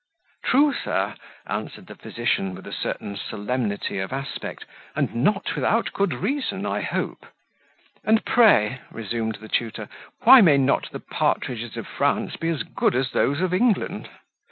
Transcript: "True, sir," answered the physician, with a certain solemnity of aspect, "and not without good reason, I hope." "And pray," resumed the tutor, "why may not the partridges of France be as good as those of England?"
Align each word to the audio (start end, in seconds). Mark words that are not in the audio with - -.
"True, 0.43 0.73
sir," 0.73 1.13
answered 1.45 1.85
the 1.85 1.93
physician, 1.93 2.55
with 2.55 2.65
a 2.65 2.73
certain 2.73 3.15
solemnity 3.15 3.99
of 3.99 4.11
aspect, 4.11 4.65
"and 4.95 5.13
not 5.13 5.53
without 5.53 5.93
good 5.93 6.13
reason, 6.15 6.65
I 6.65 6.81
hope." 6.81 7.27
"And 8.03 8.25
pray," 8.25 8.79
resumed 8.89 9.35
the 9.35 9.47
tutor, 9.47 9.89
"why 10.21 10.41
may 10.41 10.57
not 10.57 10.89
the 10.89 11.01
partridges 11.01 11.77
of 11.77 11.85
France 11.85 12.35
be 12.35 12.49
as 12.49 12.63
good 12.63 12.95
as 12.95 13.11
those 13.11 13.41
of 13.41 13.53
England?" 13.53 14.09